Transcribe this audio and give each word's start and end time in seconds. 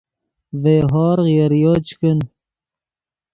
ڤئے 0.61 0.75
ہورغ 0.91 1.27
یریو 1.37 1.73
چے 1.85 1.93
کن 1.99 2.19